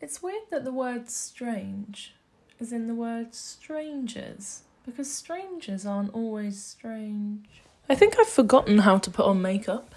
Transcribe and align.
It's 0.00 0.22
weird 0.22 0.42
that 0.50 0.64
the 0.64 0.72
word 0.72 1.08
strange 1.08 2.14
is 2.60 2.72
in 2.72 2.86
the 2.86 2.94
word 2.94 3.34
strangers 3.34 4.62
because 4.84 5.12
strangers 5.12 5.86
aren't 5.86 6.14
always 6.14 6.62
strange. 6.62 7.46
I 7.88 7.94
think 7.94 8.18
I've 8.18 8.28
forgotten 8.28 8.78
how 8.78 8.98
to 8.98 9.10
put 9.10 9.26
on 9.26 9.40
makeup. 9.40 9.94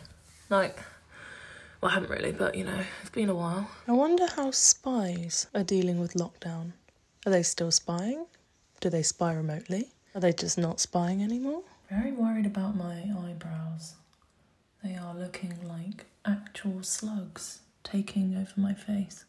Like, 0.49 0.77
well, 1.81 1.91
I 1.91 1.95
haven't 1.95 2.11
really, 2.11 2.31
but 2.31 2.55
you 2.55 2.63
know, 2.63 2.81
it's 3.01 3.09
been 3.09 3.29
a 3.29 3.35
while. 3.35 3.69
I 3.87 3.91
wonder 3.91 4.25
how 4.35 4.51
spies 4.51 5.47
are 5.53 5.63
dealing 5.63 5.99
with 5.99 6.13
lockdown. 6.13 6.71
Are 7.25 7.31
they 7.31 7.43
still 7.43 7.71
spying? 7.71 8.25
Do 8.79 8.89
they 8.89 9.03
spy 9.03 9.33
remotely? 9.33 9.89
Are 10.15 10.21
they 10.21 10.31
just 10.31 10.57
not 10.57 10.79
spying 10.79 11.21
anymore? 11.21 11.63
Very 11.89 12.11
worried 12.13 12.45
about 12.45 12.75
my 12.75 13.03
eyebrows. 13.25 13.95
They 14.83 14.95
are 14.95 15.13
looking 15.13 15.59
like 15.67 16.05
actual 16.25 16.83
slugs 16.83 17.59
taking 17.83 18.35
over 18.37 18.53
my 18.55 18.73
face. 18.73 19.25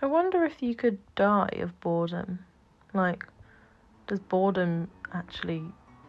I 0.00 0.06
wonder 0.06 0.44
if 0.44 0.62
you 0.62 0.76
could 0.76 0.98
die 1.16 1.50
of 1.58 1.78
boredom. 1.80 2.38
Like, 2.94 3.24
does 4.06 4.20
boredom 4.20 4.88
actually 5.12 5.64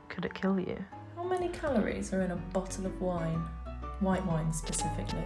could 0.10 0.26
it 0.26 0.36
kill 0.36 0.60
you? 0.60 0.78
How 1.16 1.24
many 1.24 1.50
calories 1.50 2.14
are 2.14 2.22
in 2.22 2.30
a 2.30 2.36
bottle 2.36 2.86
of 2.86 3.02
wine? 3.02 3.44
White 4.00 4.24
wine 4.28 4.54
specifically. 4.54 5.24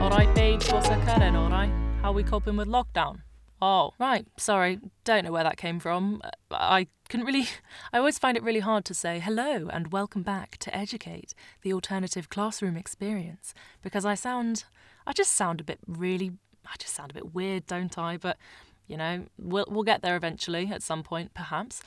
Alright, 0.00 0.34
babes, 0.34 0.72
what's 0.72 0.88
occurring, 0.88 1.36
alright? 1.36 1.70
How 2.02 2.10
are 2.10 2.12
we 2.12 2.24
coping 2.24 2.56
with 2.56 2.66
lockdown? 2.66 3.20
Oh, 3.62 3.92
right, 4.00 4.26
sorry, 4.38 4.80
don't 5.04 5.24
know 5.24 5.30
where 5.30 5.44
that 5.44 5.56
came 5.56 5.78
from. 5.78 6.20
I 6.50 6.88
couldn't 7.10 7.26
really. 7.26 7.48
I 7.92 7.98
always 7.98 8.18
find 8.18 8.36
it 8.36 8.42
really 8.42 8.60
hard 8.60 8.84
to 8.86 8.94
say 8.94 9.18
hello 9.18 9.68
and 9.70 9.92
welcome 9.92 10.22
back 10.22 10.56
to 10.58 10.70
EduKATE, 10.70 11.34
the 11.62 11.72
alternative 11.72 12.28
classroom 12.28 12.76
experience, 12.76 13.52
because 13.82 14.04
I 14.04 14.14
sound. 14.14 14.64
I 15.06 15.12
just 15.12 15.32
sound 15.32 15.60
a 15.60 15.64
bit 15.64 15.80
really. 15.86 16.32
I 16.64 16.76
just 16.78 16.94
sound 16.94 17.10
a 17.10 17.14
bit 17.14 17.34
weird, 17.34 17.66
don't 17.66 17.98
I? 17.98 18.16
But 18.16 18.36
you 18.86 18.96
know, 18.96 19.26
we'll 19.36 19.66
we'll 19.68 19.82
get 19.82 20.02
there 20.02 20.14
eventually 20.14 20.70
at 20.72 20.84
some 20.84 21.02
point, 21.02 21.34
perhaps. 21.34 21.82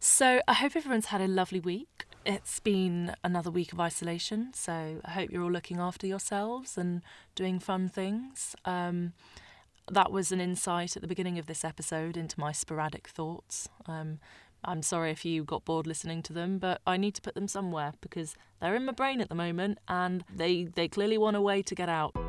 So 0.00 0.40
I 0.48 0.54
hope 0.54 0.74
everyone's 0.74 1.06
had 1.06 1.20
a 1.20 1.28
lovely 1.28 1.60
week. 1.60 2.06
It's 2.24 2.58
been 2.58 3.14
another 3.22 3.50
week 3.50 3.74
of 3.74 3.80
isolation, 3.80 4.52
so 4.54 5.02
I 5.04 5.10
hope 5.10 5.30
you're 5.30 5.42
all 5.42 5.52
looking 5.52 5.80
after 5.80 6.06
yourselves 6.06 6.78
and 6.78 7.02
doing 7.34 7.58
fun 7.58 7.90
things. 7.90 8.56
Um, 8.64 9.12
that 9.90 10.12
was 10.12 10.32
an 10.32 10.40
insight 10.40 10.96
at 10.96 11.02
the 11.02 11.08
beginning 11.08 11.38
of 11.38 11.46
this 11.46 11.64
episode 11.64 12.16
into 12.16 12.38
my 12.40 12.52
sporadic 12.52 13.08
thoughts. 13.08 13.68
Um, 13.86 14.20
I'm 14.64 14.82
sorry 14.82 15.10
if 15.10 15.24
you 15.24 15.44
got 15.44 15.64
bored 15.64 15.86
listening 15.86 16.22
to 16.22 16.32
them, 16.32 16.58
but 16.58 16.80
I 16.86 16.96
need 16.96 17.14
to 17.16 17.22
put 17.22 17.34
them 17.34 17.48
somewhere 17.48 17.92
because 18.00 18.36
they're 18.60 18.76
in 18.76 18.84
my 18.84 18.92
brain 18.92 19.20
at 19.20 19.28
the 19.28 19.34
moment 19.34 19.78
and 19.88 20.24
they, 20.32 20.64
they 20.64 20.88
clearly 20.88 21.18
want 21.18 21.36
a 21.36 21.40
way 21.40 21.62
to 21.62 21.74
get 21.74 21.88
out. 21.88 22.14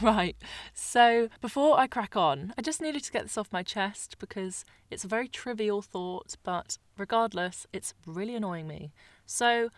Right, 0.00 0.36
so 0.74 1.28
before 1.40 1.76
I 1.76 1.88
crack 1.88 2.14
on, 2.14 2.54
I 2.56 2.62
just 2.62 2.80
needed 2.80 3.02
to 3.02 3.10
get 3.10 3.24
this 3.24 3.36
off 3.36 3.52
my 3.52 3.64
chest 3.64 4.14
because 4.20 4.64
it's 4.92 5.02
a 5.02 5.08
very 5.08 5.26
trivial 5.26 5.82
thought, 5.82 6.36
but 6.44 6.78
regardless, 6.96 7.66
it's 7.72 7.94
really 8.06 8.36
annoying 8.36 8.68
me. 8.68 8.92
So 9.26 9.70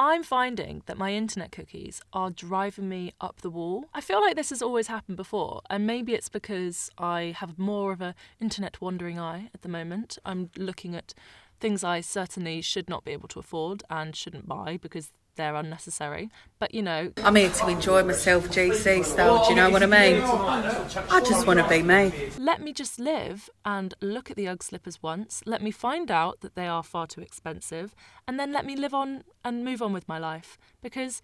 I'm 0.00 0.22
finding 0.22 0.82
that 0.86 0.96
my 0.96 1.12
internet 1.12 1.50
cookies 1.50 2.00
are 2.12 2.30
driving 2.30 2.88
me 2.88 3.14
up 3.20 3.40
the 3.40 3.50
wall. 3.50 3.86
I 3.92 4.00
feel 4.00 4.20
like 4.20 4.36
this 4.36 4.50
has 4.50 4.62
always 4.62 4.86
happened 4.86 5.16
before, 5.16 5.60
and 5.68 5.88
maybe 5.88 6.14
it's 6.14 6.28
because 6.28 6.88
I 6.98 7.34
have 7.36 7.58
more 7.58 7.90
of 7.90 8.00
an 8.00 8.14
internet 8.40 8.80
wandering 8.80 9.18
eye 9.18 9.50
at 9.52 9.62
the 9.62 9.68
moment. 9.68 10.16
I'm 10.24 10.50
looking 10.56 10.94
at 10.94 11.14
things 11.58 11.82
I 11.82 12.00
certainly 12.00 12.62
should 12.62 12.88
not 12.88 13.04
be 13.04 13.10
able 13.10 13.26
to 13.26 13.40
afford 13.40 13.82
and 13.90 14.14
shouldn't 14.14 14.46
buy 14.46 14.78
because 14.80 15.10
they're 15.38 15.54
unnecessary. 15.54 16.30
But 16.58 16.74
you 16.74 16.82
know, 16.82 17.10
I'm 17.24 17.36
here 17.36 17.48
to 17.48 17.68
enjoy 17.68 18.02
myself, 18.02 18.48
GC 18.48 19.04
style. 19.06 19.44
Do 19.44 19.50
you 19.50 19.56
know 19.56 19.70
what 19.70 19.82
I 19.82 19.86
mean? 19.86 20.20
I 20.22 21.20
just 21.26 21.46
want 21.46 21.60
to 21.60 21.68
be 21.68 21.82
me. 21.82 22.12
Let 22.38 22.60
me 22.60 22.74
just 22.74 22.98
live 22.98 23.48
and 23.64 23.94
look 24.02 24.30
at 24.30 24.36
the 24.36 24.46
Ugg 24.46 24.62
slippers 24.62 25.02
once. 25.02 25.42
Let 25.46 25.62
me 25.62 25.70
find 25.70 26.10
out 26.10 26.40
that 26.40 26.54
they 26.54 26.66
are 26.66 26.82
far 26.82 27.06
too 27.06 27.22
expensive, 27.22 27.94
and 28.26 28.38
then 28.38 28.52
let 28.52 28.66
me 28.66 28.76
live 28.76 28.92
on 28.92 29.24
and 29.42 29.64
move 29.64 29.80
on 29.80 29.94
with 29.94 30.06
my 30.06 30.18
life 30.18 30.58
because 30.82 31.22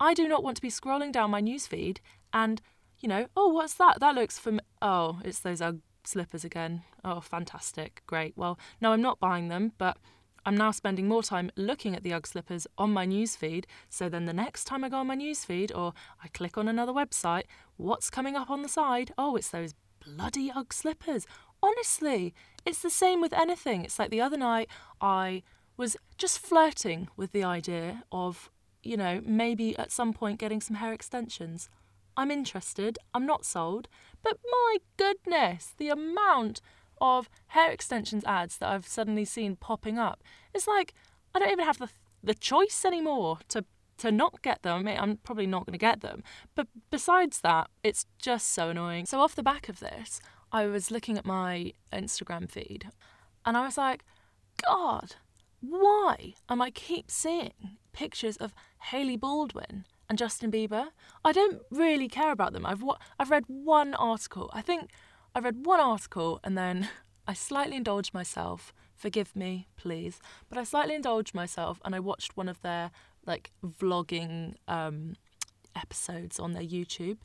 I 0.00 0.14
do 0.14 0.26
not 0.26 0.42
want 0.42 0.56
to 0.56 0.62
be 0.62 0.70
scrolling 0.70 1.12
down 1.12 1.30
my 1.30 1.42
newsfeed 1.42 1.98
and 2.32 2.62
you 3.00 3.08
know, 3.10 3.26
oh, 3.36 3.48
what's 3.48 3.74
that? 3.74 4.00
That 4.00 4.14
looks 4.14 4.38
from 4.38 4.60
oh, 4.80 5.20
it's 5.22 5.40
those 5.40 5.60
Ugg 5.60 5.80
slippers 6.04 6.44
again. 6.44 6.82
Oh, 7.04 7.20
fantastic, 7.20 8.02
great. 8.06 8.34
Well, 8.36 8.58
no, 8.80 8.92
I'm 8.92 9.02
not 9.02 9.20
buying 9.20 9.48
them, 9.48 9.72
but 9.76 9.98
I'm 10.46 10.56
now 10.56 10.70
spending 10.70 11.08
more 11.08 11.24
time 11.24 11.50
looking 11.56 11.96
at 11.96 12.04
the 12.04 12.12
Ugg 12.12 12.24
slippers 12.24 12.68
on 12.78 12.92
my 12.92 13.04
newsfeed. 13.04 13.64
So 13.90 14.08
then 14.08 14.26
the 14.26 14.32
next 14.32 14.64
time 14.64 14.84
I 14.84 14.88
go 14.88 14.98
on 14.98 15.08
my 15.08 15.16
newsfeed 15.16 15.76
or 15.76 15.92
I 16.22 16.28
click 16.28 16.56
on 16.56 16.68
another 16.68 16.92
website, 16.92 17.42
what's 17.76 18.10
coming 18.10 18.36
up 18.36 18.48
on 18.48 18.62
the 18.62 18.68
side? 18.68 19.12
Oh, 19.18 19.34
it's 19.34 19.50
those 19.50 19.74
bloody 19.98 20.52
Ugg 20.54 20.72
slippers. 20.72 21.26
Honestly, 21.60 22.32
it's 22.64 22.80
the 22.80 22.90
same 22.90 23.20
with 23.20 23.32
anything. 23.32 23.84
It's 23.84 23.98
like 23.98 24.10
the 24.10 24.20
other 24.20 24.36
night 24.36 24.68
I 25.00 25.42
was 25.76 25.96
just 26.16 26.38
flirting 26.38 27.08
with 27.16 27.32
the 27.32 27.42
idea 27.42 28.04
of, 28.12 28.48
you 28.84 28.96
know, 28.96 29.20
maybe 29.26 29.76
at 29.76 29.90
some 29.90 30.12
point 30.12 30.38
getting 30.38 30.60
some 30.60 30.76
hair 30.76 30.92
extensions. 30.92 31.68
I'm 32.16 32.30
interested, 32.30 32.98
I'm 33.12 33.26
not 33.26 33.44
sold, 33.44 33.88
but 34.22 34.38
my 34.48 34.76
goodness, 34.96 35.74
the 35.76 35.88
amount 35.88 36.60
of 37.00 37.28
hair 37.48 37.70
extensions 37.70 38.24
ads 38.24 38.58
that 38.58 38.68
I've 38.68 38.86
suddenly 38.86 39.24
seen 39.24 39.56
popping 39.56 39.98
up. 39.98 40.22
It's 40.54 40.66
like 40.66 40.94
I 41.34 41.38
don't 41.38 41.52
even 41.52 41.64
have 41.64 41.78
the 41.78 41.88
the 42.22 42.34
choice 42.34 42.84
anymore 42.84 43.38
to 43.48 43.64
to 43.98 44.12
not 44.12 44.42
get 44.42 44.62
them. 44.62 44.86
I'm 44.86 45.16
probably 45.18 45.46
not 45.46 45.66
going 45.66 45.72
to 45.72 45.78
get 45.78 46.00
them. 46.00 46.22
But 46.54 46.66
besides 46.90 47.40
that, 47.40 47.70
it's 47.82 48.06
just 48.18 48.52
so 48.52 48.70
annoying. 48.70 49.06
So 49.06 49.20
off 49.20 49.34
the 49.34 49.42
back 49.42 49.68
of 49.68 49.80
this, 49.80 50.20
I 50.52 50.66
was 50.66 50.90
looking 50.90 51.16
at 51.16 51.24
my 51.24 51.72
Instagram 51.92 52.50
feed 52.50 52.90
and 53.44 53.56
I 53.56 53.64
was 53.64 53.78
like, 53.78 54.04
God, 54.64 55.16
why 55.60 56.34
am 56.48 56.60
I 56.60 56.70
keep 56.70 57.10
seeing 57.10 57.78
pictures 57.92 58.36
of 58.36 58.52
Hailey 58.90 59.16
Baldwin 59.16 59.84
and 60.08 60.18
Justin 60.18 60.50
Bieber? 60.52 60.88
I 61.24 61.32
don't 61.32 61.62
really 61.70 62.08
care 62.08 62.32
about 62.32 62.52
them. 62.52 62.66
I've 62.66 62.84
I've 63.18 63.30
read 63.30 63.44
one 63.46 63.94
article. 63.94 64.50
I 64.52 64.60
think 64.60 64.90
I 65.36 65.38
read 65.38 65.66
one 65.66 65.80
article 65.80 66.40
and 66.42 66.56
then 66.56 66.88
I 67.28 67.34
slightly 67.34 67.76
indulged 67.76 68.14
myself. 68.14 68.72
Forgive 68.94 69.36
me, 69.36 69.68
please. 69.76 70.18
But 70.48 70.56
I 70.56 70.64
slightly 70.64 70.94
indulged 70.94 71.34
myself 71.34 71.78
and 71.84 71.94
I 71.94 72.00
watched 72.00 72.38
one 72.38 72.48
of 72.48 72.62
their 72.62 72.90
like 73.26 73.50
vlogging 73.62 74.54
um, 74.66 75.14
episodes 75.74 76.40
on 76.40 76.54
their 76.54 76.62
YouTube 76.62 77.18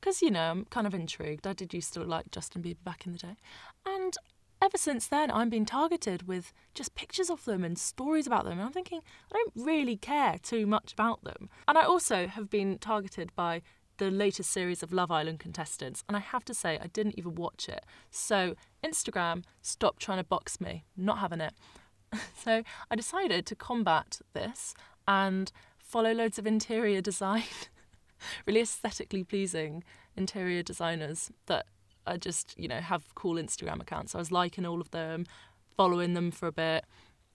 because 0.00 0.22
you 0.22 0.30
know 0.30 0.52
I'm 0.52 0.66
kind 0.66 0.86
of 0.86 0.94
intrigued. 0.94 1.48
I 1.48 1.52
did 1.52 1.74
used 1.74 1.94
to 1.94 2.04
like 2.04 2.30
Justin 2.30 2.62
Bieber 2.62 2.84
back 2.84 3.04
in 3.06 3.14
the 3.14 3.18
day, 3.18 3.36
and 3.84 4.14
ever 4.62 4.78
since 4.78 5.08
then 5.08 5.28
I'm 5.28 5.50
being 5.50 5.66
targeted 5.66 6.28
with 6.28 6.52
just 6.74 6.94
pictures 6.94 7.28
of 7.28 7.44
them 7.44 7.64
and 7.64 7.76
stories 7.76 8.28
about 8.28 8.44
them. 8.44 8.52
And 8.52 8.62
I'm 8.62 8.72
thinking 8.72 9.00
I 9.32 9.36
don't 9.36 9.66
really 9.66 9.96
care 9.96 10.36
too 10.40 10.64
much 10.64 10.92
about 10.92 11.24
them. 11.24 11.48
And 11.66 11.76
I 11.76 11.82
also 11.82 12.28
have 12.28 12.48
been 12.48 12.78
targeted 12.78 13.34
by 13.34 13.62
the 13.98 14.10
latest 14.10 14.50
series 14.50 14.82
of 14.82 14.92
Love 14.92 15.10
Island 15.10 15.38
contestants, 15.38 16.02
and 16.08 16.16
I 16.16 16.20
have 16.20 16.44
to 16.46 16.54
say, 16.54 16.78
I 16.80 16.86
didn't 16.86 17.18
even 17.18 17.34
watch 17.34 17.68
it. 17.68 17.84
So, 18.10 18.54
Instagram, 18.82 19.44
stop 19.60 19.98
trying 19.98 20.18
to 20.18 20.24
box 20.24 20.60
me. 20.60 20.84
Not 20.96 21.18
having 21.18 21.40
it. 21.40 21.52
so, 22.36 22.62
I 22.90 22.96
decided 22.96 23.44
to 23.46 23.54
combat 23.54 24.20
this 24.32 24.74
and 25.06 25.52
follow 25.78 26.12
loads 26.12 26.38
of 26.38 26.46
interior 26.46 27.00
design, 27.00 27.44
really 28.46 28.60
aesthetically 28.60 29.24
pleasing 29.24 29.84
interior 30.16 30.62
designers 30.62 31.30
that 31.46 31.66
are 32.06 32.18
just, 32.18 32.58
you 32.58 32.68
know, 32.68 32.80
have 32.80 33.14
cool 33.14 33.36
Instagram 33.36 33.80
accounts. 33.80 34.12
So 34.12 34.18
I 34.18 34.20
was 34.20 34.32
liking 34.32 34.66
all 34.66 34.80
of 34.80 34.90
them, 34.90 35.26
following 35.76 36.14
them 36.14 36.30
for 36.30 36.46
a 36.46 36.52
bit, 36.52 36.84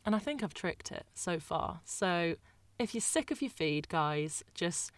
and 0.05 0.15
I 0.15 0.19
think 0.19 0.43
I've 0.43 0.53
tricked 0.53 0.91
it 0.91 1.05
so 1.13 1.39
far. 1.39 1.81
So, 1.85 2.35
if 2.79 2.93
you're 2.93 3.01
sick 3.01 3.29
of 3.29 3.41
your 3.41 3.51
feed, 3.51 3.87
guys, 3.87 4.43
just 4.55 4.91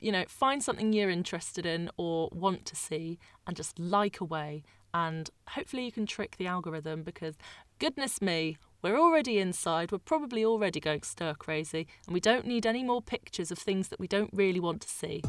you 0.00 0.12
know, 0.12 0.24
find 0.28 0.62
something 0.62 0.92
you're 0.92 1.10
interested 1.10 1.66
in 1.66 1.90
or 1.96 2.28
want 2.32 2.66
to 2.66 2.76
see 2.76 3.18
and 3.46 3.56
just 3.56 3.78
like 3.78 4.20
away. 4.20 4.64
And 4.92 5.28
hopefully, 5.48 5.84
you 5.84 5.92
can 5.92 6.06
trick 6.06 6.36
the 6.36 6.46
algorithm 6.46 7.02
because, 7.02 7.34
goodness 7.78 8.22
me, 8.22 8.58
we're 8.82 8.98
already 8.98 9.38
inside, 9.38 9.90
we're 9.90 9.98
probably 9.98 10.44
already 10.44 10.78
going 10.78 11.02
stir 11.02 11.34
crazy, 11.34 11.86
and 12.06 12.14
we 12.14 12.20
don't 12.20 12.46
need 12.46 12.66
any 12.66 12.84
more 12.84 13.00
pictures 13.00 13.50
of 13.50 13.58
things 13.58 13.88
that 13.88 13.98
we 13.98 14.06
don't 14.06 14.30
really 14.32 14.60
want 14.60 14.82
to 14.82 14.88
see. 14.88 15.22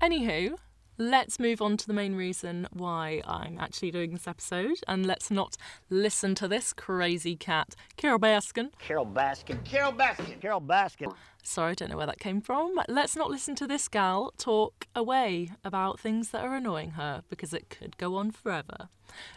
Anywho, 0.00 0.56
let's 0.98 1.38
move 1.38 1.62
on 1.62 1.76
to 1.78 1.86
the 1.86 1.92
main 1.92 2.14
reason 2.14 2.66
why 2.72 3.22
I'm 3.24 3.58
actually 3.58 3.92
doing 3.92 4.12
this 4.12 4.26
episode, 4.26 4.80
and 4.88 5.06
let's 5.06 5.30
not 5.30 5.56
listen 5.88 6.34
to 6.36 6.48
this 6.48 6.72
crazy 6.72 7.36
cat, 7.36 7.74
Carole 7.96 8.18
Baskin. 8.18 8.70
Carole 8.78 9.06
Baskin. 9.06 9.64
Carole 9.64 9.92
Baskin. 9.92 10.40
Carole 10.40 10.60
Baskin. 10.60 11.14
Sorry, 11.44 11.70
I 11.70 11.74
don't 11.74 11.90
know 11.90 11.96
where 11.96 12.06
that 12.06 12.18
came 12.18 12.40
from. 12.40 12.78
Let's 12.88 13.16
not 13.16 13.30
listen 13.30 13.54
to 13.56 13.66
this 13.66 13.88
gal 13.88 14.32
talk 14.36 14.86
away 14.94 15.52
about 15.64 16.00
things 16.00 16.30
that 16.30 16.44
are 16.44 16.56
annoying 16.56 16.90
her 16.90 17.22
because 17.30 17.54
it 17.54 17.70
could 17.70 17.96
go 17.96 18.16
on 18.16 18.32
forever. 18.32 18.88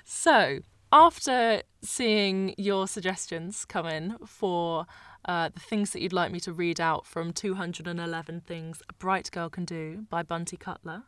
So, 0.03 0.59
after 0.91 1.61
seeing 1.81 2.53
your 2.57 2.87
suggestions 2.87 3.63
come 3.63 3.85
in 3.85 4.17
for 4.25 4.85
uh, 5.23 5.49
the 5.53 5.59
things 5.59 5.91
that 5.91 6.01
you'd 6.01 6.11
like 6.11 6.31
me 6.31 6.39
to 6.41 6.51
read 6.51 6.81
out 6.81 7.05
from 7.05 7.31
211 7.31 8.41
Things 8.41 8.81
a 8.89 8.93
Bright 8.93 9.31
Girl 9.31 9.49
Can 9.49 9.65
Do 9.65 10.05
by 10.09 10.23
Bunty 10.23 10.57
Cutler, 10.57 11.03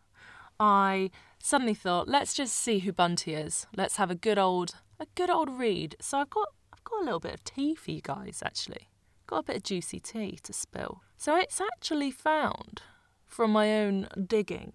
I 0.59 1.11
suddenly 1.39 1.73
thought, 1.73 2.07
let's 2.07 2.33
just 2.33 2.55
see 2.55 2.79
who 2.79 2.91
Bunty 2.91 3.33
is. 3.33 3.67
Let's 3.75 3.97
have 3.97 4.11
a 4.11 4.15
good 4.15 4.37
old 4.37 4.75
a 4.99 5.07
good 5.15 5.29
old 5.29 5.49
read. 5.49 5.95
So 5.99 6.19
I've 6.19 6.29
got 6.29 6.49
I've 6.73 6.83
got 6.83 7.01
a 7.01 7.05
little 7.05 7.19
bit 7.19 7.33
of 7.33 7.43
tea 7.43 7.75
for 7.75 7.91
you 7.91 8.01
guys 8.01 8.41
actually. 8.45 8.89
Got 9.27 9.39
a 9.39 9.43
bit 9.43 9.55
of 9.57 9.63
juicy 9.63 9.99
tea 9.99 10.39
to 10.43 10.53
spill. 10.53 11.01
So 11.17 11.35
it's 11.35 11.61
actually 11.61 12.11
found 12.11 12.81
from 13.27 13.51
my 13.51 13.79
own 13.79 14.07
digging 14.27 14.73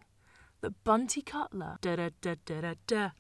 that 0.61 0.83
Bunty 0.85 1.23
Cutler 1.23 1.79
da 1.81 1.97
da 1.97 2.11
da 2.21 2.35
da 2.45 2.61
da 2.61 2.75
da 2.87 3.11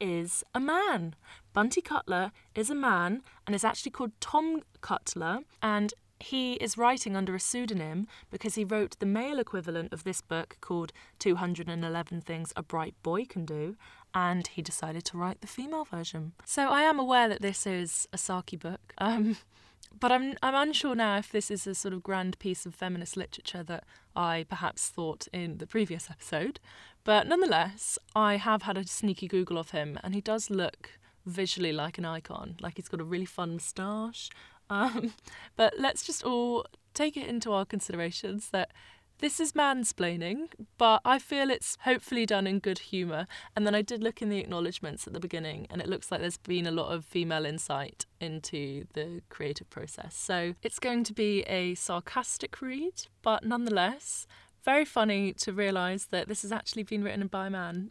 is 0.00 0.42
a 0.52 0.60
man. 0.60 1.14
Bunty 1.52 1.80
Cutler 1.80 2.32
is 2.54 2.70
a 2.70 2.74
man 2.74 3.22
and 3.46 3.54
is 3.54 3.64
actually 3.64 3.92
called 3.92 4.12
Tom 4.20 4.62
Cutler 4.80 5.40
and 5.62 5.94
he 6.22 6.54
is 6.54 6.78
writing 6.78 7.16
under 7.16 7.34
a 7.34 7.40
pseudonym 7.40 8.06
because 8.30 8.54
he 8.54 8.64
wrote 8.64 8.98
the 8.98 9.06
male 9.06 9.38
equivalent 9.38 9.92
of 9.92 10.04
this 10.04 10.20
book 10.20 10.56
called 10.60 10.92
211 11.18 12.20
Things 12.20 12.52
a 12.56 12.62
Bright 12.62 12.94
Boy 13.02 13.24
Can 13.24 13.44
Do, 13.44 13.76
and 14.14 14.46
he 14.46 14.62
decided 14.62 15.04
to 15.06 15.18
write 15.18 15.40
the 15.40 15.46
female 15.46 15.84
version. 15.84 16.32
So 16.44 16.68
I 16.68 16.82
am 16.82 16.98
aware 16.98 17.28
that 17.28 17.42
this 17.42 17.66
is 17.66 18.06
a 18.12 18.16
sarky 18.16 18.58
book. 18.58 18.94
Um, 18.98 19.36
but 20.00 20.12
I'm 20.12 20.34
I'm 20.42 20.54
unsure 20.54 20.94
now 20.94 21.18
if 21.18 21.30
this 21.30 21.50
is 21.50 21.66
a 21.66 21.74
sort 21.74 21.94
of 21.94 22.02
grand 22.02 22.38
piece 22.38 22.66
of 22.66 22.74
feminist 22.74 23.16
literature 23.16 23.62
that 23.64 23.84
I 24.14 24.46
perhaps 24.48 24.88
thought 24.88 25.28
in 25.32 25.58
the 25.58 25.66
previous 25.66 26.10
episode. 26.10 26.60
But 27.04 27.26
nonetheless, 27.26 27.98
I 28.14 28.36
have 28.36 28.62
had 28.62 28.78
a 28.78 28.86
sneaky 28.86 29.26
Google 29.26 29.58
of 29.58 29.70
him, 29.70 29.98
and 30.04 30.14
he 30.14 30.20
does 30.20 30.50
look 30.50 30.90
visually 31.26 31.72
like 31.72 31.98
an 31.98 32.04
icon. 32.04 32.56
Like 32.60 32.76
he's 32.76 32.88
got 32.88 33.00
a 33.00 33.04
really 33.04 33.24
fun 33.24 33.54
moustache. 33.54 34.30
Um, 34.72 35.12
but 35.56 35.74
let's 35.78 36.04
just 36.04 36.24
all 36.24 36.66
take 36.94 37.16
it 37.16 37.28
into 37.28 37.52
our 37.52 37.64
considerations 37.64 38.50
that 38.50 38.70
this 39.18 39.38
is 39.38 39.52
mansplaining, 39.52 40.48
but 40.78 41.00
I 41.04 41.20
feel 41.20 41.48
it's 41.48 41.78
hopefully 41.82 42.26
done 42.26 42.44
in 42.44 42.58
good 42.58 42.80
humour. 42.80 43.28
And 43.54 43.64
then 43.64 43.74
I 43.74 43.80
did 43.80 44.02
look 44.02 44.20
in 44.20 44.30
the 44.30 44.38
acknowledgements 44.38 45.06
at 45.06 45.12
the 45.12 45.20
beginning, 45.20 45.68
and 45.70 45.80
it 45.80 45.88
looks 45.88 46.10
like 46.10 46.20
there's 46.20 46.38
been 46.38 46.66
a 46.66 46.72
lot 46.72 46.92
of 46.92 47.04
female 47.04 47.46
insight 47.46 48.04
into 48.20 48.86
the 48.94 49.22
creative 49.28 49.70
process. 49.70 50.16
So 50.16 50.54
it's 50.62 50.80
going 50.80 51.04
to 51.04 51.12
be 51.12 51.42
a 51.42 51.76
sarcastic 51.76 52.60
read, 52.60 53.06
but 53.22 53.44
nonetheless, 53.44 54.26
very 54.64 54.84
funny 54.84 55.32
to 55.34 55.52
realise 55.52 56.06
that 56.06 56.26
this 56.26 56.42
has 56.42 56.50
actually 56.50 56.82
been 56.82 57.04
written 57.04 57.24
by 57.28 57.46
a 57.46 57.50
man. 57.50 57.90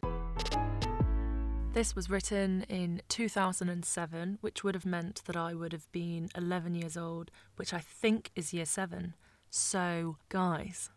This 1.72 1.96
was 1.96 2.10
written 2.10 2.66
in 2.68 3.00
2007, 3.08 4.38
which 4.42 4.62
would 4.62 4.74
have 4.74 4.84
meant 4.84 5.22
that 5.24 5.38
I 5.38 5.54
would 5.54 5.72
have 5.72 5.90
been 5.90 6.28
11 6.36 6.74
years 6.74 6.98
old, 6.98 7.30
which 7.56 7.72
I 7.72 7.78
think 7.78 8.30
is 8.36 8.52
year 8.52 8.66
7. 8.66 9.14
So, 9.48 10.18
guys, 10.28 10.90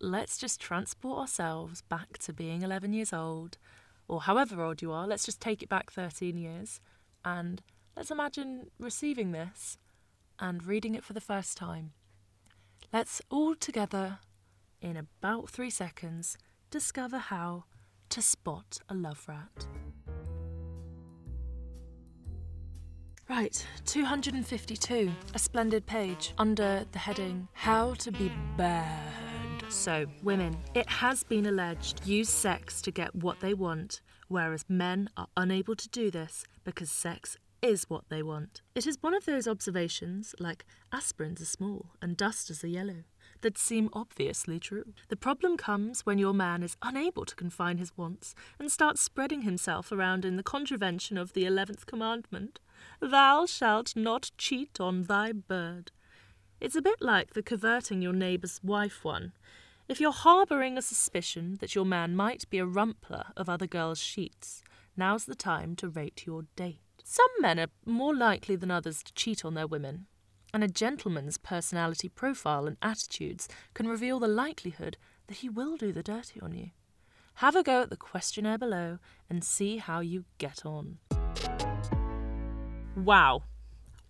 let's 0.00 0.38
just 0.38 0.58
transport 0.58 1.18
ourselves 1.18 1.82
back 1.82 2.16
to 2.20 2.32
being 2.32 2.62
11 2.62 2.94
years 2.94 3.12
old, 3.12 3.58
or 4.08 4.22
however 4.22 4.62
old 4.62 4.80
you 4.80 4.90
are, 4.90 5.06
let's 5.06 5.26
just 5.26 5.38
take 5.38 5.62
it 5.62 5.68
back 5.68 5.90
13 5.90 6.38
years, 6.38 6.80
and 7.26 7.62
let's 7.94 8.10
imagine 8.10 8.70
receiving 8.78 9.32
this 9.32 9.76
and 10.38 10.64
reading 10.64 10.94
it 10.94 11.04
for 11.04 11.12
the 11.12 11.20
first 11.20 11.58
time. 11.58 11.92
Let's 12.90 13.20
all 13.28 13.54
together, 13.54 14.20
in 14.80 14.96
about 14.96 15.50
three 15.50 15.70
seconds, 15.70 16.38
discover 16.70 17.18
how 17.18 17.64
to 18.08 18.22
spot 18.22 18.78
a 18.88 18.94
love 18.94 19.26
rat. 19.28 19.66
Right, 23.28 23.64
252, 23.86 25.10
a 25.32 25.38
splendid 25.38 25.86
page 25.86 26.34
under 26.38 26.84
the 26.90 26.98
heading 26.98 27.46
How 27.52 27.94
to 27.94 28.10
Be 28.10 28.32
Bad. 28.56 29.62
So, 29.68 30.06
women, 30.24 30.58
it 30.74 30.88
has 30.88 31.22
been 31.22 31.46
alleged 31.46 32.04
use 32.04 32.28
sex 32.28 32.82
to 32.82 32.90
get 32.90 33.14
what 33.14 33.38
they 33.38 33.54
want, 33.54 34.00
whereas 34.26 34.64
men 34.68 35.08
are 35.16 35.28
unable 35.36 35.76
to 35.76 35.88
do 35.88 36.10
this 36.10 36.44
because 36.64 36.90
sex 36.90 37.36
is 37.62 37.88
what 37.88 38.08
they 38.08 38.24
want. 38.24 38.60
It 38.74 38.88
is 38.88 38.98
one 39.00 39.14
of 39.14 39.24
those 39.24 39.46
observations, 39.46 40.34
like 40.40 40.66
aspirins 40.92 41.40
are 41.40 41.46
small 41.46 41.86
and 42.02 42.16
dusters 42.16 42.64
are 42.64 42.68
yellow, 42.68 43.04
that 43.42 43.56
seem 43.56 43.88
obviously 43.92 44.58
true. 44.58 44.94
The 45.08 45.16
problem 45.16 45.56
comes 45.56 46.04
when 46.04 46.18
your 46.18 46.34
man 46.34 46.64
is 46.64 46.76
unable 46.82 47.24
to 47.24 47.36
confine 47.36 47.78
his 47.78 47.96
wants 47.96 48.34
and 48.58 48.70
starts 48.70 49.00
spreading 49.00 49.42
himself 49.42 49.92
around 49.92 50.24
in 50.24 50.36
the 50.36 50.42
contravention 50.42 51.16
of 51.16 51.34
the 51.34 51.46
eleventh 51.46 51.86
commandment 51.86 52.58
Thou 53.00 53.46
shalt 53.46 53.96
not 53.96 54.30
cheat 54.38 54.80
on 54.80 55.04
thy 55.04 55.32
bird. 55.32 55.92
It's 56.60 56.76
a 56.76 56.82
bit 56.82 57.02
like 57.02 57.34
the 57.34 57.42
coverting 57.42 58.02
your 58.02 58.12
neighbour's 58.12 58.60
wife 58.62 59.04
one. 59.04 59.32
If 59.88 60.00
you're 60.00 60.12
harbouring 60.12 60.78
a 60.78 60.82
suspicion 60.82 61.56
that 61.60 61.74
your 61.74 61.84
man 61.84 62.14
might 62.14 62.48
be 62.48 62.58
a 62.58 62.66
rumpler 62.66 63.26
of 63.36 63.48
other 63.48 63.66
girls' 63.66 63.98
sheets, 63.98 64.62
now's 64.96 65.24
the 65.24 65.34
time 65.34 65.74
to 65.76 65.88
rate 65.88 66.24
your 66.24 66.44
date. 66.54 66.78
Some 67.02 67.30
men 67.40 67.58
are 67.58 67.66
more 67.84 68.14
likely 68.14 68.54
than 68.54 68.70
others 68.70 69.02
to 69.02 69.12
cheat 69.12 69.44
on 69.44 69.54
their 69.54 69.66
women, 69.66 70.06
and 70.54 70.62
a 70.62 70.68
gentleman's 70.68 71.36
personality 71.36 72.08
profile 72.08 72.66
and 72.66 72.76
attitudes 72.80 73.48
can 73.74 73.88
reveal 73.88 74.20
the 74.20 74.28
likelihood 74.28 74.96
that 75.26 75.38
he 75.38 75.48
will 75.48 75.76
do 75.76 75.92
the 75.92 76.02
dirty 76.02 76.40
on 76.40 76.54
you. 76.54 76.70
Have 77.36 77.56
a 77.56 77.62
go 77.62 77.82
at 77.82 77.90
the 77.90 77.96
questionnaire 77.96 78.58
below 78.58 78.98
and 79.28 79.42
see 79.42 79.78
how 79.78 80.00
you 80.00 80.26
get 80.38 80.64
on. 80.64 80.98
Wow. 82.96 83.44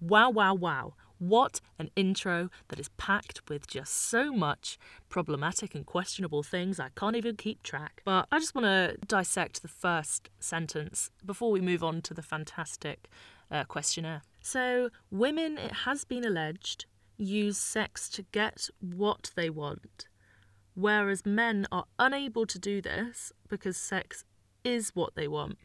Wow, 0.01 0.31
wow, 0.31 0.55
wow. 0.55 0.95
What 1.19 1.61
an 1.79 1.91
intro 1.95 2.51
that 2.67 2.81
is 2.81 2.89
packed 2.97 3.49
with 3.49 3.69
just 3.69 3.95
so 3.95 4.33
much 4.33 4.77
problematic 5.09 5.77
and 5.77 5.87
questionable 5.87 6.43
things 6.43 6.81
I 6.81 6.89
can't 6.97 7.15
even 7.15 7.37
keep 7.37 7.63
track. 7.63 8.03
But 8.05 8.27
I 8.33 8.41
just 8.41 8.57
want 8.57 8.65
to 8.65 8.97
dissect 9.07 9.63
the 9.63 9.69
first 9.69 10.31
sentence 10.41 11.11
before 11.25 11.53
we 11.53 11.61
move 11.61 11.85
on 11.85 12.03
to 12.03 12.15
the 12.15 12.23
fantastic 12.23 13.09
uh, 13.53 13.63
questionnaire. 13.65 14.23
So, 14.41 14.91
women, 15.13 15.59
it 15.59 15.73
has 15.85 16.05
been 16.05 16.25
alleged, 16.25 16.87
use 17.17 17.59
sex 17.59 18.09
to 18.09 18.23
get 18.33 18.69
what 18.81 19.31
they 19.37 19.49
want, 19.49 20.09
whereas 20.75 21.25
men 21.25 21.69
are 21.71 21.85
unable 22.01 22.47
to 22.47 22.59
do 22.59 22.83
this 22.83 23.33
because 23.49 23.77
sex 23.77 24.25
is 24.65 24.91
what 24.95 25.15
they 25.15 25.29
want. 25.29 25.57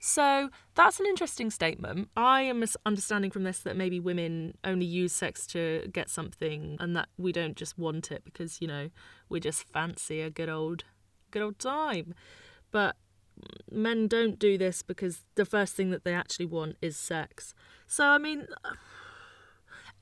So 0.00 0.50
that's 0.74 1.00
an 1.00 1.06
interesting 1.06 1.50
statement. 1.50 2.08
I 2.16 2.42
am 2.42 2.64
understanding 2.86 3.30
from 3.30 3.44
this 3.44 3.60
that 3.60 3.76
maybe 3.76 4.00
women 4.00 4.54
only 4.64 4.86
use 4.86 5.12
sex 5.12 5.46
to 5.48 5.88
get 5.92 6.10
something 6.10 6.76
and 6.80 6.96
that 6.96 7.08
we 7.16 7.32
don't 7.32 7.56
just 7.56 7.78
want 7.78 8.10
it 8.10 8.24
because, 8.24 8.60
you 8.60 8.68
know, 8.68 8.90
we 9.28 9.40
just 9.40 9.64
fancy 9.68 10.20
a 10.20 10.30
good 10.30 10.48
old 10.48 10.84
good 11.30 11.42
old 11.42 11.58
time. 11.58 12.14
But 12.70 12.96
men 13.70 14.06
don't 14.08 14.38
do 14.38 14.58
this 14.58 14.82
because 14.82 15.22
the 15.34 15.44
first 15.44 15.74
thing 15.74 15.90
that 15.90 16.04
they 16.04 16.14
actually 16.14 16.46
want 16.46 16.76
is 16.82 16.96
sex. 16.96 17.54
So 17.86 18.06
I 18.06 18.18
mean 18.18 18.46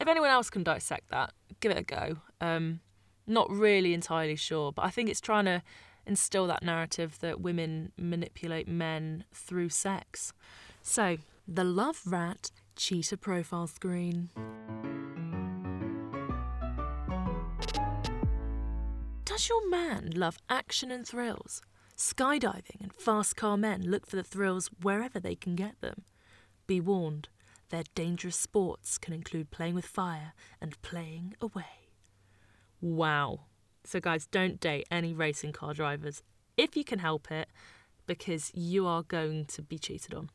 if 0.00 0.08
anyone 0.08 0.30
else 0.30 0.50
can 0.50 0.62
dissect 0.62 1.10
that, 1.10 1.32
give 1.60 1.72
it 1.72 1.78
a 1.78 1.82
go. 1.82 2.16
Um 2.40 2.80
not 3.26 3.50
really 3.50 3.94
entirely 3.94 4.36
sure, 4.36 4.72
but 4.72 4.84
I 4.84 4.90
think 4.90 5.08
it's 5.08 5.20
trying 5.20 5.44
to 5.44 5.62
instill 6.06 6.46
that 6.48 6.62
narrative 6.62 7.18
that 7.20 7.40
women 7.40 7.92
manipulate 7.96 8.68
men 8.68 9.24
through 9.32 9.68
sex. 9.68 10.32
So, 10.82 11.18
the 11.46 11.64
Love 11.64 12.00
Rat 12.06 12.50
Cheater 12.76 13.16
Profile 13.16 13.66
Screen. 13.66 14.30
Does 19.24 19.48
your 19.48 19.68
man 19.68 20.10
love 20.14 20.38
action 20.48 20.90
and 20.90 21.06
thrills? 21.06 21.62
Skydiving 21.96 22.80
and 22.80 22.92
fast 22.92 23.36
car 23.36 23.56
men 23.56 23.82
look 23.82 24.06
for 24.06 24.16
the 24.16 24.22
thrills 24.22 24.70
wherever 24.82 25.20
they 25.20 25.34
can 25.34 25.54
get 25.54 25.80
them. 25.80 26.04
Be 26.66 26.80
warned, 26.80 27.28
their 27.70 27.84
dangerous 27.94 28.36
sports 28.36 28.98
can 28.98 29.12
include 29.12 29.50
playing 29.50 29.74
with 29.74 29.84
fire 29.84 30.32
and 30.60 30.80
playing 30.82 31.34
away. 31.40 31.88
Wow, 32.80 33.46
so, 33.84 34.00
guys, 34.00 34.26
don't 34.26 34.60
date 34.60 34.86
any 34.90 35.12
racing 35.12 35.52
car 35.52 35.74
drivers 35.74 36.22
if 36.56 36.76
you 36.76 36.84
can 36.84 36.98
help 36.98 37.30
it, 37.30 37.48
because 38.06 38.50
you 38.54 38.86
are 38.86 39.02
going 39.02 39.46
to 39.46 39.62
be 39.62 39.78
cheated 39.78 40.12
on. 40.12 40.30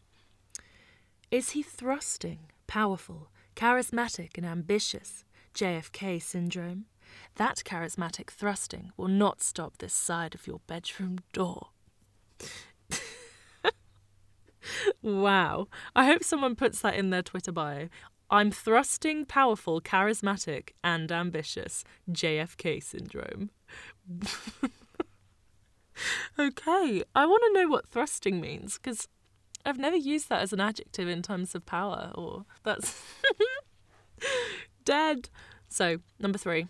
Is 1.29 1.51
he 1.51 1.61
thrusting, 1.61 2.39
powerful, 2.67 3.29
charismatic, 3.55 4.37
and 4.37 4.45
ambitious? 4.45 5.23
JFK 5.53 6.21
syndrome? 6.21 6.85
That 7.35 7.63
charismatic 7.65 8.29
thrusting 8.29 8.91
will 8.97 9.07
not 9.07 9.41
stop 9.41 9.77
this 9.77 9.93
side 9.93 10.33
of 10.35 10.47
your 10.47 10.61
bedroom 10.67 11.19
door. 11.31 11.67
wow. 15.01 15.67
I 15.95 16.05
hope 16.05 16.23
someone 16.23 16.55
puts 16.55 16.81
that 16.81 16.95
in 16.95 17.09
their 17.09 17.21
Twitter 17.21 17.51
bio. 17.51 17.89
I'm 18.29 18.51
thrusting, 18.51 19.25
powerful, 19.25 19.81
charismatic, 19.81 20.69
and 20.83 21.11
ambitious. 21.11 21.83
JFK 22.09 22.81
syndrome. 22.81 23.51
okay, 26.39 27.03
I 27.13 27.25
want 27.25 27.43
to 27.45 27.53
know 27.53 27.67
what 27.67 27.87
thrusting 27.87 28.41
means 28.41 28.77
because 28.77 29.07
I've 29.65 29.79
never 29.79 29.95
used 29.95 30.29
that 30.29 30.41
as 30.41 30.53
an 30.53 30.59
adjective 30.59 31.07
in 31.07 31.21
terms 31.21 31.55
of 31.55 31.65
power, 31.65 32.11
or 32.15 32.45
that's 32.63 33.01
dead. 34.85 35.29
So, 35.67 35.99
number 36.19 36.37
three. 36.37 36.67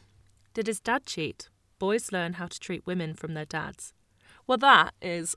Did 0.54 0.68
his 0.68 0.80
dad 0.80 1.06
cheat? 1.06 1.50
Boys 1.80 2.14
learn 2.14 2.34
how 2.34 2.48
to 2.48 2.60
treat 2.60 2.88
women 2.88 3.14
from 3.14 3.34
their 3.34 3.46
dads. 3.46 3.94
Well, 4.48 4.58
that 4.60 4.94
is. 5.02 5.36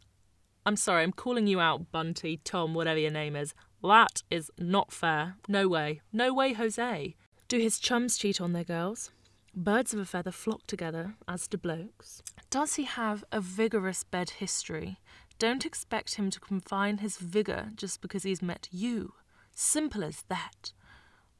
I'm 0.64 0.76
sorry, 0.76 1.02
I'm 1.02 1.12
calling 1.12 1.46
you 1.46 1.60
out, 1.60 1.90
Bunty, 1.90 2.40
Tom, 2.44 2.74
whatever 2.74 3.00
your 3.00 3.10
name 3.10 3.34
is. 3.34 3.54
That 3.82 4.22
is 4.30 4.50
not 4.58 4.92
fair. 4.92 5.36
No 5.46 5.68
way. 5.68 6.00
No 6.12 6.34
way, 6.34 6.52
Jose. 6.52 7.14
Do 7.48 7.58
his 7.58 7.78
chums 7.78 8.18
cheat 8.18 8.40
on 8.40 8.52
their 8.52 8.64
girls? 8.64 9.10
Birds 9.54 9.94
of 9.94 10.00
a 10.00 10.04
feather 10.04 10.30
flock 10.30 10.66
together, 10.66 11.14
as 11.26 11.48
do 11.48 11.56
blokes. 11.56 12.22
Does 12.50 12.74
he 12.74 12.84
have 12.84 13.24
a 13.32 13.40
vigorous 13.40 14.04
bed 14.04 14.30
history? 14.30 14.98
Don't 15.38 15.64
expect 15.64 16.16
him 16.16 16.30
to 16.30 16.40
confine 16.40 16.98
his 16.98 17.16
vigour 17.16 17.70
just 17.74 18.00
because 18.00 18.24
he's 18.24 18.42
met 18.42 18.68
you. 18.70 19.14
Simple 19.54 20.04
as 20.04 20.24
that. 20.28 20.72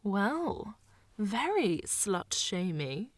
Well, 0.02 0.76
very 1.18 1.82
slut 1.84 2.32
shamey, 2.32 3.10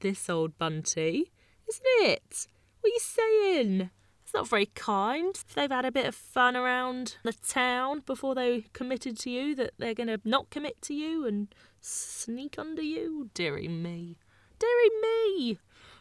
this 0.00 0.28
old 0.28 0.58
Bunty, 0.58 1.32
isn't 1.68 1.86
it? 2.00 2.46
What 2.80 2.90
are 2.90 2.94
you 2.94 3.00
saying? 3.00 3.90
Not 4.36 4.48
very 4.48 4.66
kind. 4.66 5.34
If 5.34 5.54
they've 5.54 5.70
had 5.70 5.86
a 5.86 5.90
bit 5.90 6.04
of 6.04 6.14
fun 6.14 6.56
around 6.56 7.16
the 7.22 7.32
town 7.32 8.02
before 8.04 8.34
they 8.34 8.66
committed 8.74 9.18
to 9.20 9.30
you, 9.30 9.54
that 9.54 9.72
they're 9.78 9.94
going 9.94 10.08
to 10.08 10.20
not 10.24 10.50
commit 10.50 10.82
to 10.82 10.94
you 10.94 11.26
and 11.26 11.48
sneak 11.80 12.58
under 12.58 12.82
you. 12.82 13.30
Dearie 13.32 13.66
me. 13.66 14.18
Dearie 14.58 15.00
me. 15.00 15.58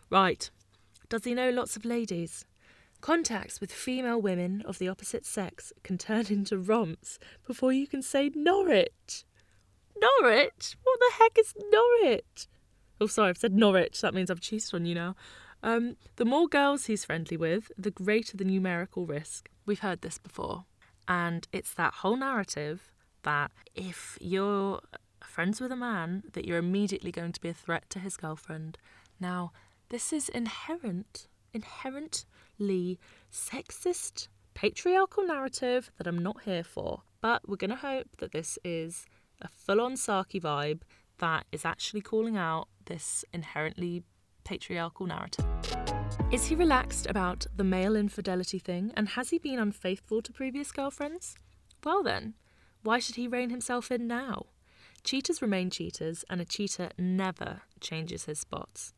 Right. 0.10 0.51
Does 1.08 1.24
he 1.24 1.34
know 1.34 1.50
lots 1.50 1.77
of 1.77 1.86
ladies? 1.86 2.44
Contacts 3.00 3.62
with 3.62 3.72
female 3.72 4.22
women 4.22 4.63
of 4.65 4.80
the 4.80 4.89
opposite 4.89 5.25
sex 5.25 5.72
can 5.84 5.98
turn 5.98 6.25
into 6.30 6.58
romps 6.58 7.18
before 7.48 7.72
you 7.72 7.88
can 7.88 8.01
say 8.01 8.32
Norwich. 8.36 9.24
Norwich? 9.96 10.75
What 10.84 11.00
the 11.00 11.13
heck 11.20 11.38
is 11.39 11.54
Norwich? 11.72 12.48
Oh, 13.00 13.08
sorry, 13.08 13.30
I've 13.30 13.38
said 13.38 13.54
Norwich. 13.54 14.01
That 14.01 14.13
means 14.13 14.30
I've 14.30 14.42
cheated 14.42 14.74
on 14.74 14.86
you 14.86 14.94
now. 14.94 15.15
Um, 15.65 15.98
the 16.17 16.25
more 16.25 16.48
girls 16.48 16.86
he's 16.86 17.05
friendly 17.05 17.38
with, 17.38 17.72
the 17.75 17.89
greater 17.89 18.38
the 18.38 18.45
numerical 18.45 19.07
risk. 19.07 19.50
We've 19.65 19.79
heard 19.79 20.03
this 20.03 20.19
before. 20.19 20.65
And 21.07 21.48
it's 21.51 21.74
that 21.74 21.95
whole 21.95 22.15
narrative 22.15 22.91
that 23.24 23.50
if 23.74 24.15
you're 24.22 24.79
friends 25.24 25.60
with 25.60 25.72
a 25.72 25.75
man, 25.75 26.22
that 26.34 26.45
you're 26.45 26.60
immediately 26.60 27.12
going 27.12 27.31
to 27.31 27.41
be 27.41 27.50
a 27.50 27.53
threat 27.53 27.89
to 27.89 28.00
his 28.00 28.15
girlfriend. 28.15 28.77
Now, 29.19 29.53
this 29.89 30.13
is 30.13 30.29
inherent, 30.29 31.27
inherently 31.51 33.00
sexist, 33.31 34.27
patriarchal 34.53 35.25
narrative 35.25 35.89
that 35.98 36.05
I'm 36.05 36.22
not 36.22 36.43
here 36.43 36.63
for. 36.63 37.01
But 37.22 37.50
we're 37.50 37.55
going 37.55 37.72
to 37.72 37.75
hope 37.75 38.17
that 38.19 38.34
this 38.34 38.60
is 38.63 39.07
a 39.41 39.48
full 39.48 39.81
on 39.81 39.95
sarky 39.95 40.39
vibe 40.39 40.81
that 41.17 41.48
is 41.51 41.65
actually 41.65 42.01
calling 42.01 42.38
out 42.38 42.67
this 42.86 43.25
inherently 43.34 44.03
patriarchal 44.46 45.08
narrative. 45.08 45.46
Is 46.32 46.46
he 46.46 46.56
relaxed 46.56 47.06
about 47.08 47.46
the 47.56 47.64
male 47.66 47.98
infidelity 47.98 48.60
thing 48.60 48.94
and 48.96 49.10
has 49.10 49.32
he 49.32 49.38
been 49.38 49.60
unfaithful 49.60 50.22
to 50.22 50.32
previous 50.32 50.72
girlfriends? 50.72 51.36
Well, 51.84 52.02
then, 52.02 52.36
why 52.84 53.00
should 53.00 53.16
he 53.16 53.28
rein 53.28 53.50
himself 53.50 53.92
in 53.92 54.08
now? 54.08 54.46
Cheaters 55.04 55.42
remain 55.42 55.70
cheaters, 55.70 56.25
and 56.32 56.42
a 56.42 56.46
cheater 56.46 56.90
never 56.98 57.62
changes 57.80 58.25
his 58.25 58.40
spots. 58.40 58.92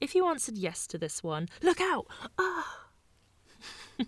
If 0.00 0.14
you 0.14 0.26
answered 0.28 0.56
yes 0.56 0.86
to 0.86 0.98
this 0.98 1.20
one, 1.22 1.48
look 1.62 1.80
out! 1.80 2.06
Ah! 2.38 2.84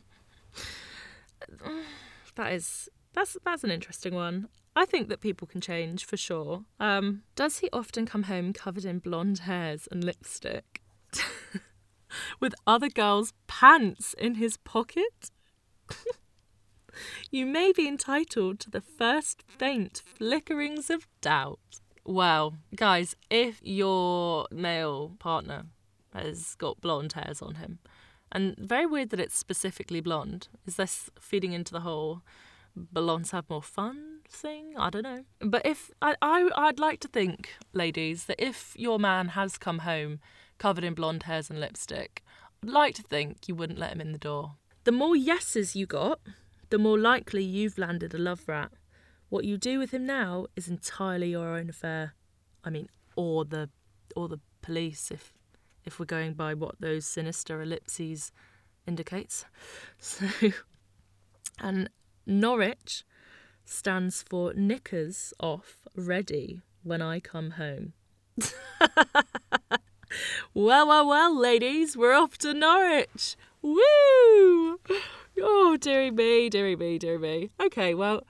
that 2.37 2.53
is 2.53 2.89
that's 3.13 3.37
that's 3.45 3.65
an 3.65 3.73
interesting 3.73 4.15
one. 4.15 4.49
I 4.77 4.85
think 4.85 5.09
that 5.09 5.21
people 5.21 5.49
can 5.49 5.61
change 5.61 6.05
for 6.05 6.17
sure. 6.17 6.65
Um, 6.79 7.23
does 7.35 7.59
he 7.59 7.69
often 7.73 8.07
come 8.07 8.23
home 8.25 8.53
covered 8.53 8.85
in 8.85 9.01
blonde 9.01 9.41
hairs 9.41 9.89
and 9.91 10.05
lipstick? 10.05 10.80
With 12.41 12.55
other 12.67 12.89
girls' 12.89 13.35
pants 13.47 14.15
in 14.15 14.37
his 14.37 14.57
pocket? 14.57 15.31
you 17.31 17.45
may 17.45 17.73
be 17.73 17.87
entitled 17.87 18.61
to 18.61 18.71
the 18.71 18.81
first 18.81 19.45
faint 19.47 20.03
flickerings 20.19 20.89
of 20.89 21.07
doubt. 21.21 21.81
Well, 22.05 22.57
guys, 22.75 23.15
if 23.31 23.61
your 23.63 24.49
male 24.51 25.17
partner 25.19 25.67
has 26.15 26.55
got 26.57 26.81
blonde 26.81 27.13
hairs 27.13 27.43
on 27.43 27.57
him, 27.57 27.79
and 28.33 28.57
very 28.59 28.87
weird 28.87 29.11
that 29.11 29.21
it's 29.21 29.37
specifically 29.37 30.01
blonde, 30.01 30.49
is 30.67 30.77
this 30.77 31.11
feeding 31.21 31.53
into 31.53 31.73
the 31.73 31.81
whole 31.81 32.23
blondes 32.75 33.33
have 33.33 33.51
more 33.51 33.63
fun 33.63 34.21
thing. 34.29 34.75
I 34.77 34.91
don't 34.91 35.03
know. 35.03 35.25
But 35.41 35.67
if 35.67 35.91
I, 36.01 36.15
I 36.23 36.49
I'd 36.57 36.79
like 36.79 37.01
to 37.01 37.09
think, 37.09 37.51
ladies, 37.73 38.25
that 38.25 38.43
if 38.43 38.75
your 38.77 38.99
man 38.99 39.29
has 39.29 39.59
come 39.59 39.81
home 39.81 40.21
covered 40.59 40.85
in 40.85 40.95
blonde 40.95 41.25
hairs 41.25 41.51
and 41.51 41.61
lipstick, 41.61 42.23
like 42.65 42.95
to 42.97 43.03
think 43.03 43.49
you 43.49 43.55
wouldn't 43.55 43.79
let 43.79 43.93
him 43.93 44.01
in 44.01 44.13
the 44.13 44.19
door. 44.19 44.57
The 44.85 44.93
more 44.93 45.17
yeses 45.17 45.77
you 45.77 45.87
got, 45.87 46.21
the 46.71 46.79
more 46.79 46.99
likely 46.99 47.43
you've 47.43 47.79
landed 47.79 48.15
a 48.15 48.19
love 48.19 48.43
rat. 48.47 48.73
What 49.29 49.45
you 49.45 49.57
do 49.57 49.79
with 49.79 49.93
him 49.93 50.07
now 50.07 50.47
is 50.57 50.69
entirely 50.69 51.31
your 51.31 51.57
own 51.57 51.71
affair. 51.71 52.15
I 52.65 52.71
mean, 52.71 52.89
or 53.17 53.45
the 53.45 53.71
or 54.17 54.29
the 54.29 54.41
police 54.63 55.11
if 55.11 55.33
if 55.85 55.99
we're 55.99 56.07
going 56.07 56.35
by 56.35 56.55
what 56.55 56.81
those 56.81 57.07
sinister 57.07 57.63
ellipses 57.63 58.33
indicates. 58.87 59.45
So 59.99 60.27
and 61.61 61.91
Norwich 62.27 63.05
stands 63.65 64.23
for 64.23 64.55
knickers 64.55 65.35
off 65.41 65.87
ready 65.95 66.61
when 66.83 67.03
I 67.03 67.21
come 67.21 67.53
home. 67.53 67.93
well, 70.55 70.87
well, 70.87 71.07
well, 71.07 71.39
ladies, 71.39 71.97
we're 71.97 72.15
off 72.15 72.39
to 72.39 72.55
Norwich. 72.55 73.37
Woo! 73.63 74.81
Oh, 75.43 75.77
dearie 75.81 76.11
me, 76.11 76.49
dearie 76.49 76.77
me, 76.77 76.99
dearie 76.99 77.19
me. 77.19 77.51
Okay, 77.61 77.95
well, 77.95 78.27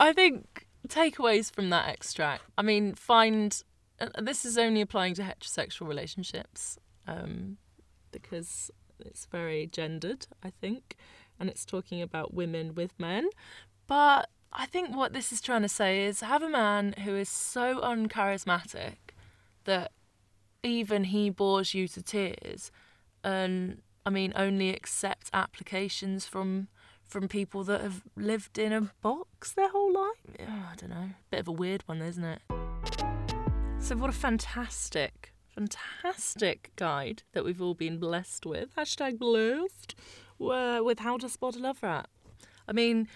I 0.00 0.12
think 0.12 0.66
takeaways 0.88 1.52
from 1.52 1.70
that 1.70 1.88
extract. 1.88 2.42
I 2.56 2.62
mean, 2.62 2.94
find 2.94 3.62
uh, 4.00 4.08
this 4.20 4.44
is 4.44 4.56
only 4.58 4.80
applying 4.80 5.14
to 5.14 5.22
heterosexual 5.22 5.88
relationships 5.88 6.78
um, 7.06 7.58
because 8.10 8.70
it's 9.00 9.26
very 9.26 9.66
gendered, 9.66 10.26
I 10.42 10.50
think 10.50 10.96
and 11.38 11.48
it's 11.48 11.64
talking 11.64 12.02
about 12.02 12.34
women 12.34 12.74
with 12.74 12.98
men. 12.98 13.28
But 13.86 14.28
I 14.52 14.66
think 14.66 14.94
what 14.94 15.12
this 15.12 15.32
is 15.32 15.40
trying 15.40 15.62
to 15.62 15.68
say 15.68 16.04
is 16.04 16.20
have 16.20 16.42
a 16.42 16.48
man 16.48 16.94
who 17.04 17.14
is 17.14 17.28
so 17.28 17.80
uncharismatic 17.80 18.96
that 19.64 19.92
even 20.62 21.04
he 21.04 21.30
bores 21.30 21.74
you 21.74 21.86
to 21.88 22.02
tears 22.02 22.70
and 23.22 23.80
I 24.04 24.10
mean 24.10 24.32
only 24.36 24.70
accept 24.70 25.30
applications 25.32 26.26
from 26.26 26.68
from 27.04 27.26
people 27.26 27.64
that 27.64 27.80
have 27.80 28.02
lived 28.16 28.58
in 28.58 28.72
a 28.72 28.82
box 29.00 29.52
their 29.52 29.70
whole 29.70 29.92
life. 29.92 30.36
Oh, 30.40 30.68
I 30.72 30.74
don't 30.76 30.90
know. 30.90 31.10
Bit 31.30 31.40
of 31.40 31.48
a 31.48 31.52
weird 31.52 31.82
one, 31.86 32.02
isn't 32.02 32.24
it? 32.24 32.42
So 33.80 33.96
what 33.96 34.10
a 34.10 34.12
fantastic, 34.12 35.32
fantastic 35.48 36.72
guide 36.76 37.22
that 37.32 37.44
we've 37.44 37.62
all 37.62 37.72
been 37.72 37.98
blessed 37.98 38.44
with. 38.44 38.74
Hashtag 38.76 39.18
blessed 39.18 39.94
with 40.38 40.98
how 40.98 41.16
to 41.16 41.28
spot 41.30 41.56
a 41.56 41.58
love 41.58 41.82
rat. 41.82 42.08
I 42.68 42.72
mean, 42.72 43.08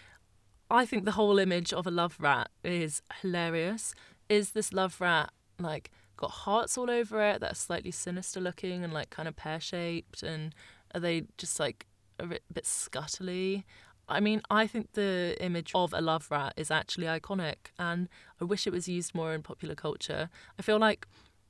I 0.71 0.87
think 0.87 1.05
the 1.05 1.13
whole 1.13 1.39
image 1.39 1.75
of 1.75 1.87
a 1.87 1.91
love 1.91 2.17
rat 2.19 2.51
is 2.65 3.03
hilarious. 3.21 3.95
Is 4.31 4.53
this 4.53 4.73
love 4.73 4.99
rat 5.03 5.31
like 5.59 5.91
got 6.17 6.31
hearts 6.31 6.79
all 6.79 6.91
over 6.91 7.23
it 7.23 7.41
that 7.41 7.53
are 7.53 7.57
slightly 7.57 7.91
sinister 7.91 8.41
looking 8.41 8.85
and 8.85 8.93
like 8.93 9.11
kind 9.11 9.29
of 9.29 9.37
pear 9.37 9.61
shaped? 9.61 10.23
And 10.23 10.55
are 10.95 11.01
they 11.01 11.25
just 11.39 11.59
like 11.59 11.87
a 12.19 12.27
bit, 12.27 12.43
bit 12.53 12.65
scuttly? 12.65 13.65
I 14.09 14.21
mean, 14.21 14.43
I 14.51 14.67
think 14.67 14.93
the 14.93 15.37
image 15.41 15.73
of 15.75 15.93
a 15.93 16.01
love 16.01 16.31
rat 16.31 16.55
is 16.57 16.71
actually 16.71 17.07
iconic 17.07 17.71
and 17.79 18.09
I 18.41 18.45
wish 18.45 18.67
it 18.67 18.73
was 18.73 18.89
used 18.89 19.15
more 19.15 19.33
in 19.33 19.43
popular 19.43 19.75
culture. 19.75 20.29
I 20.59 20.63
feel 20.63 20.79
like 20.79 21.07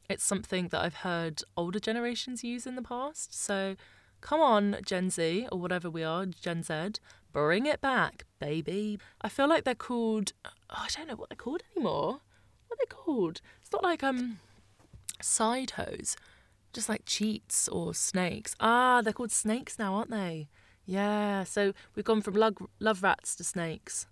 it's 0.08 0.24
something 0.24 0.68
that 0.68 0.80
I've 0.80 0.96
heard 0.96 1.42
older 1.56 1.80
generations 1.80 2.44
use 2.44 2.66
in 2.66 2.76
the 2.76 2.82
past. 2.82 3.34
So 3.34 3.76
Come 4.22 4.40
on, 4.40 4.76
Gen 4.84 5.10
Z, 5.10 5.48
or 5.50 5.58
whatever 5.58 5.90
we 5.90 6.04
are, 6.04 6.24
Gen 6.26 6.62
Z, 6.62 6.92
bring 7.32 7.66
it 7.66 7.80
back, 7.80 8.24
baby. 8.38 8.98
I 9.20 9.28
feel 9.28 9.48
like 9.48 9.64
they're 9.64 9.74
called, 9.74 10.32
oh, 10.44 10.50
I 10.70 10.86
don't 10.96 11.08
know 11.08 11.16
what 11.16 11.28
they're 11.28 11.36
called 11.36 11.64
anymore. 11.76 12.20
What 12.68 12.78
are 12.78 12.78
they 12.78 12.86
called? 12.86 13.40
It's 13.60 13.72
not 13.72 13.82
like 13.82 14.04
um 14.04 14.38
side 15.22 15.72
hose, 15.72 16.16
just 16.72 16.88
like 16.88 17.02
cheats 17.06 17.68
or 17.68 17.94
snakes. 17.94 18.54
Ah, 18.60 19.00
they're 19.02 19.12
called 19.12 19.32
snakes 19.32 19.78
now, 19.78 19.94
aren't 19.94 20.10
they? 20.10 20.48
Yeah, 20.84 21.44
so 21.44 21.72
we've 21.94 22.04
gone 22.04 22.22
from 22.22 22.34
love, 22.34 22.56
love 22.80 23.02
rats 23.02 23.36
to 23.36 23.44
snakes. 23.44 24.06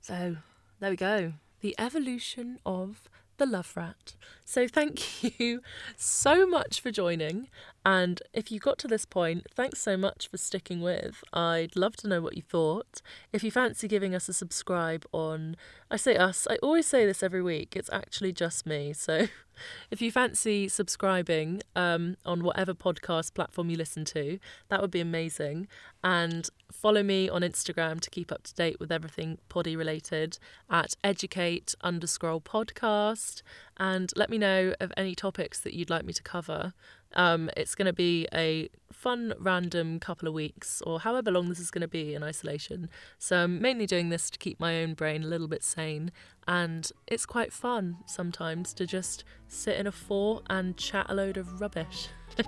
So 0.00 0.36
there 0.78 0.90
we 0.90 0.96
go. 0.96 1.34
The 1.60 1.74
evolution 1.78 2.58
of 2.64 3.08
the 3.40 3.46
Love 3.46 3.72
Rat. 3.74 4.16
So 4.44 4.68
thank 4.68 5.22
you 5.40 5.62
so 5.96 6.46
much 6.46 6.80
for 6.80 6.90
joining. 6.90 7.48
And 7.84 8.20
if 8.34 8.50
you 8.50 8.60
got 8.60 8.78
to 8.78 8.88
this 8.88 9.06
point, 9.06 9.46
thanks 9.54 9.80
so 9.80 9.96
much 9.96 10.28
for 10.28 10.36
sticking 10.36 10.80
with. 10.82 11.24
I'd 11.32 11.76
love 11.76 11.96
to 11.98 12.08
know 12.08 12.20
what 12.20 12.36
you 12.36 12.42
thought. 12.42 13.00
If 13.32 13.42
you 13.42 13.50
fancy 13.50 13.88
giving 13.88 14.14
us 14.14 14.28
a 14.28 14.34
subscribe 14.34 15.06
on, 15.12 15.56
I 15.90 15.96
say 15.96 16.16
us, 16.16 16.46
I 16.50 16.56
always 16.56 16.86
say 16.86 17.06
this 17.06 17.22
every 17.22 17.42
week, 17.42 17.76
it's 17.76 17.90
actually 17.90 18.32
just 18.32 18.66
me. 18.66 18.92
So 18.92 19.28
if 19.90 20.02
you 20.02 20.12
fancy 20.12 20.68
subscribing 20.68 21.62
um, 21.74 22.16
on 22.26 22.44
whatever 22.44 22.74
podcast 22.74 23.32
platform 23.34 23.70
you 23.70 23.78
listen 23.78 24.04
to, 24.06 24.38
that 24.68 24.82
would 24.82 24.90
be 24.90 25.00
amazing. 25.00 25.66
And 26.04 26.48
follow 26.70 27.02
me 27.02 27.28
on 27.28 27.42
Instagram 27.42 28.00
to 28.00 28.10
keep 28.10 28.30
up 28.30 28.42
to 28.44 28.54
date 28.54 28.78
with 28.78 28.92
everything 28.92 29.38
poddy 29.48 29.74
related 29.74 30.38
at 30.68 30.94
educate 31.02 31.74
underscore 31.82 32.40
podcast. 32.40 33.42
And 33.78 34.12
let 34.16 34.28
me 34.28 34.38
know 34.38 34.74
of 34.80 34.92
any 34.96 35.14
topics 35.14 35.60
that 35.60 35.74
you'd 35.74 35.90
like 35.90 36.04
me 36.04 36.12
to 36.12 36.22
cover. 36.22 36.74
Um, 37.14 37.50
it's 37.56 37.74
going 37.74 37.86
to 37.86 37.92
be 37.92 38.26
a 38.32 38.68
fun, 38.92 39.34
random 39.38 39.98
couple 39.98 40.28
of 40.28 40.34
weeks, 40.34 40.82
or 40.82 41.00
however 41.00 41.30
long 41.30 41.48
this 41.48 41.58
is 41.58 41.70
going 41.70 41.82
to 41.82 41.88
be 41.88 42.14
in 42.14 42.22
isolation. 42.22 42.88
So 43.18 43.44
I'm 43.44 43.60
mainly 43.60 43.86
doing 43.86 44.10
this 44.10 44.30
to 44.30 44.38
keep 44.38 44.60
my 44.60 44.82
own 44.82 44.94
brain 44.94 45.22
a 45.22 45.26
little 45.26 45.48
bit 45.48 45.62
sane, 45.62 46.12
and 46.46 46.90
it's 47.06 47.26
quite 47.26 47.52
fun 47.52 47.98
sometimes 48.06 48.72
to 48.74 48.86
just 48.86 49.24
sit 49.48 49.76
in 49.76 49.86
a 49.86 49.92
four 49.92 50.42
and 50.48 50.76
chat 50.76 51.06
a 51.08 51.14
load 51.14 51.36
of 51.36 51.60
rubbish. 51.60 52.08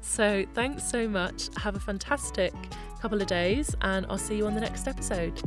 so 0.00 0.44
thanks 0.54 0.84
so 0.84 1.08
much. 1.08 1.48
Have 1.58 1.76
a 1.76 1.80
fantastic 1.80 2.54
couple 3.00 3.20
of 3.20 3.26
days, 3.26 3.74
and 3.82 4.06
I'll 4.08 4.18
see 4.18 4.36
you 4.36 4.46
on 4.46 4.54
the 4.54 4.60
next 4.60 4.86
episode. 4.86 5.40